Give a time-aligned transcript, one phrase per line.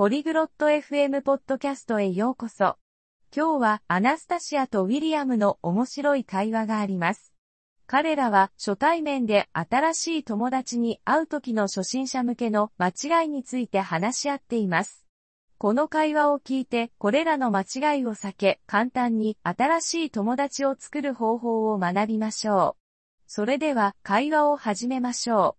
[0.00, 2.78] ポリグロット FM ポッドキャストへようこそ。
[3.36, 7.34] 今日はアナスタシアとウィリアムの面白い会話があります。
[7.86, 15.04] 彼らは初対面で新しい友達に会う時の初心者向けの間違いについて話し合っています。
[15.58, 22.82] この会話を聞いてこれらの間違いを避け簡単に新しい友達を作る方法を学びましょう。
[23.26, 25.58] それでは会話を始めましょ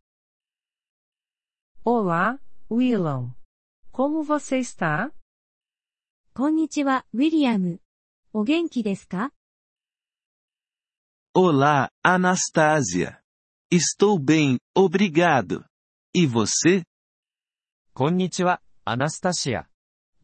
[1.86, 1.90] う。
[1.92, 2.40] Olá,
[2.72, 3.41] Willam.
[3.93, 5.11] Como você está?
[6.35, 7.81] こんにちは、ウィリアム。
[8.33, 9.33] お元気ですか
[11.35, 13.21] Olá, Anastasia.
[13.71, 15.65] Estou bem, obrigado.
[16.15, 16.85] E você?
[17.95, 19.67] こんにちは、アナスタシア。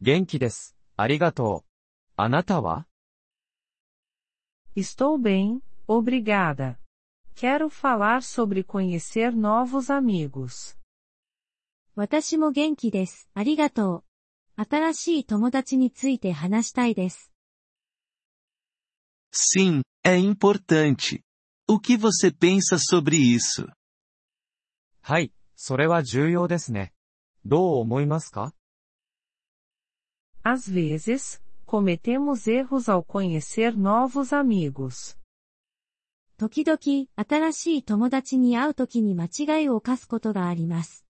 [0.01, 0.75] 元気です。
[0.95, 1.69] ありがとう。
[2.15, 2.87] あなたは
[4.75, 6.77] Estou bem, obrigada.
[7.35, 10.76] Quero falar sobre conhecer novos amigos.
[12.00, 13.28] 私も元気です。
[13.34, 14.04] ありがと
[14.56, 14.62] う。
[14.62, 17.32] 新しい友達について話したいです。
[19.32, 21.24] Sim, é importante.
[21.66, 23.66] O que você pensa sobre isso?
[25.02, 26.92] はい、それは重要ですね。
[27.44, 28.54] どう思いますか
[30.44, 35.18] Às vezes, cometemos erros ao conhecer novos amigos.
[36.36, 41.07] 時々、新しい友達に会うときに間違いを犯すことがあります。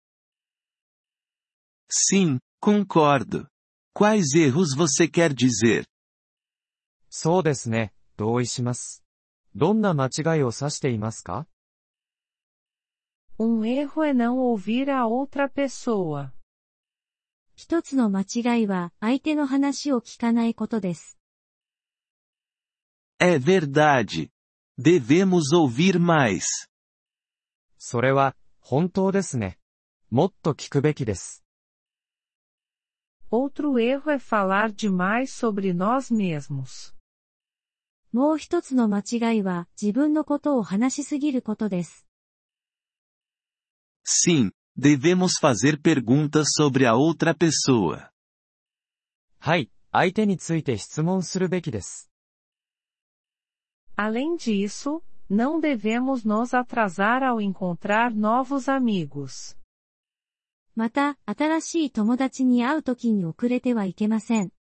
[1.92, 3.48] Sim, concordo.
[3.94, 5.86] Quais erros você quer dizer?
[7.10, 9.04] そうですね、同意します。
[9.54, 11.46] どんな間違いを指していますか
[13.38, 16.32] Um erro é não ouvir a outra pessoa.
[17.56, 21.18] 一つの間違いは相手の話を聞かないことです。
[23.20, 24.32] É verdade.
[24.80, 26.42] Devemos ouvir mais.
[27.78, 29.60] それは、本当ですね。
[30.10, 31.44] もっと聞くべきです。
[33.31, 36.95] Outro erro é falar demais sobre nós mesmos.
[38.13, 42.07] もう一つの間違いは自分のことを話しすぎることです。
[44.07, 48.11] Sim, devemos fazer perguntas sobre a outra pessoa.
[49.39, 52.11] はい、相手について質問するべきです。
[53.97, 59.57] Além disso, não devemos nos atrasar ao encontrar novos amigos.
[60.76, 64.52] また、新しい友達に会うときに遅れてはいけません。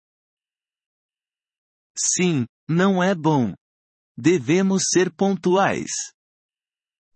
[1.97, 3.54] Sim, não é bom.
[4.19, 5.87] Devemos ser pontuais.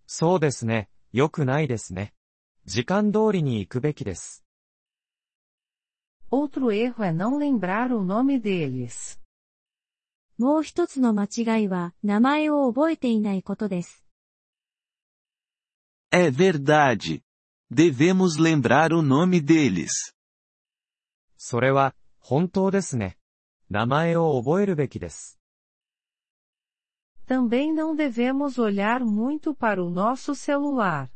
[0.07, 2.13] そうですね、良くないですね。
[2.65, 4.43] 時間通りに行くべきです。
[6.31, 9.19] Outro erro é não lembrar o nome deles.
[10.37, 14.05] もう一つの間違いは、名前を覚えていないことです。
[16.11, 17.24] É verdade.
[17.70, 20.14] Devemos lembrar o nome deles.
[21.36, 23.16] それは、本当ですね。
[23.70, 25.38] 名前を覚えるべきです。
[27.26, 31.08] Também não devemos olhar muito para o nosso celular.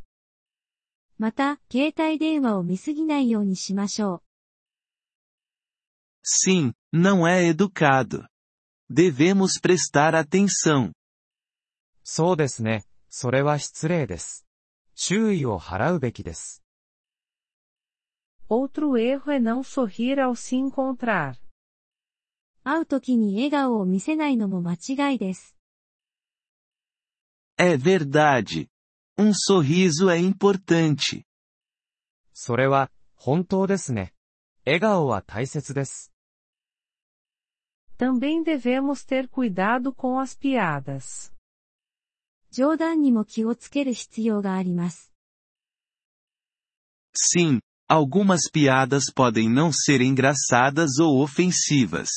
[1.18, 4.22] また、携帯電話を見すぎないようにしましょう。
[6.22, 8.26] Sim, não é educado.
[8.88, 10.92] Devemos prestar atenção.
[12.04, 12.84] そうですね。
[13.08, 14.46] それは失礼です。
[14.98, 16.62] 注意を払うべきです。
[18.48, 21.36] Outro erro é não sorrir ao se encontrar.
[22.62, 25.56] 会うときに笑顔を見せないのも間違いです。
[27.58, 28.68] É verdade.
[29.18, 31.24] Um sorriso é importante.
[32.32, 34.12] それは、本当ですね。
[34.66, 36.10] 笑顔は大切です。
[37.96, 41.32] Também devemos ter cuidado com as piadas.
[42.51, 45.11] 冗談にも気をつける必要があります。
[47.13, 52.07] Sim, algumas piadas podem não ser engraçadas ou ofensivas.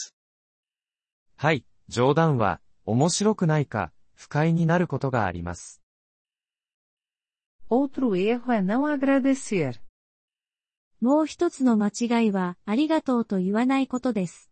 [1.36, 5.82] はい、冗談は、面白くないか、不快になることがあります。
[7.68, 9.80] Outro erro é não agradecer.
[11.00, 14.50] もう一つの間違いは、ありがとうと言わないことです。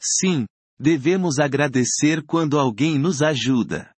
[0.00, 0.46] Sim,
[0.81, 3.91] Devemos agradecer quando alguém nos ajuda.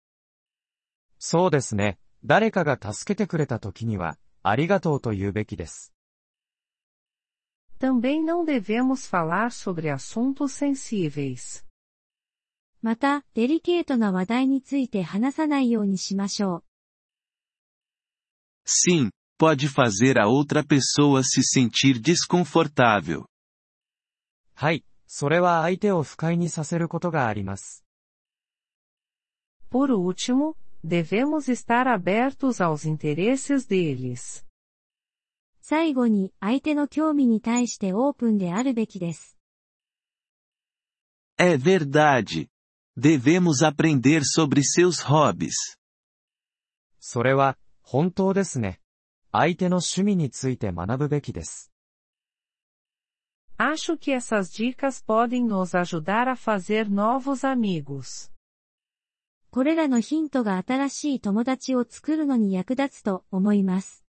[1.20, 1.98] そうですね。
[2.24, 5.94] 誰かが助けてくれた時には、ありがとうと言うべきです。
[7.80, 11.64] Também não devemos falar sobre assuntos sensíveis.
[12.82, 16.64] また、デリケートな話題について話さないようにしましょう。
[18.66, 19.10] Sim,
[19.40, 23.26] pode fazer a outra pessoa se sentir desconfortável.
[24.54, 24.84] はい、
[25.15, 27.85] それは相手を不快にさせることがあります。
[29.71, 34.47] Por último, devemos estar abertos aos interesses deles.
[35.61, 39.37] 最後に、相手の興味に対してオープンであるべきです。
[41.39, 42.49] É verdade.
[42.99, 45.51] Devemos aprender sobre seus hobbies.
[47.01, 48.81] それは、本当ですね。
[49.31, 51.72] 相手の趣味について学ぶべきです。
[53.62, 58.32] Acho que essas dicas podem nos ajudar a fazer novos amigos.
[59.50, 64.06] これらのヒントが新しい友達を作るのに役立つと思います。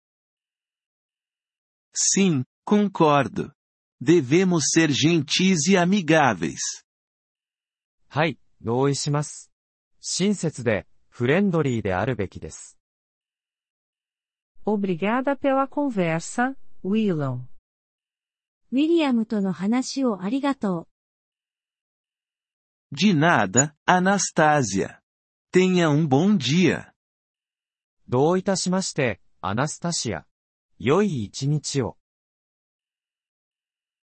[1.93, 3.51] Sim, concordo.
[4.01, 6.57] Devemos ser gentis e amigáveis.
[8.09, 9.51] はい、同意します。
[10.01, 12.77] 親切で、フレンドリーであるべきです。
[14.65, 17.47] Obrigada pela conversa, Willam.
[18.71, 20.87] ウィリアムとの話をありがとう。
[22.95, 24.99] De nada, Anastasia.
[25.51, 26.93] Tenha um bom dia.
[28.07, 30.25] どういたしまして、アナスタシア。
[30.79, 31.97] 良い一日を。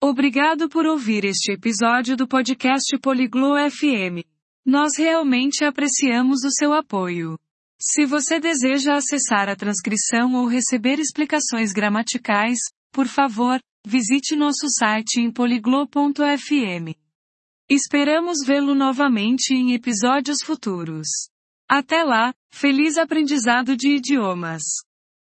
[0.02, 4.24] Obrigado por ouvir este episódio do podcast Poliglo FM.
[4.64, 7.38] Nós realmente apreciamos o seu apoio.
[7.78, 12.58] Se você deseja acessar a transcrição ou receber explicações gramaticais,
[12.92, 16.95] por favor, visite nosso site em poliglo.fm.
[17.69, 21.07] Esperamos vê-lo novamente em episódios futuros.
[21.67, 24.61] Até lá, feliz aprendizado de idiomas!